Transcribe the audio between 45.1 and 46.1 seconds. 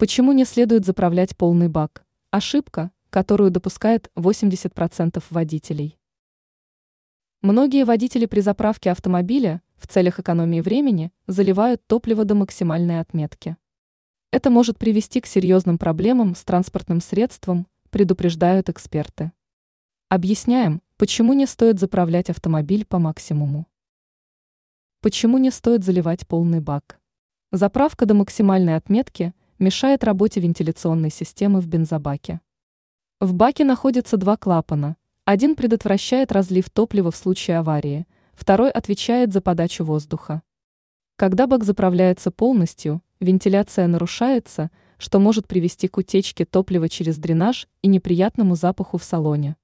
может привести к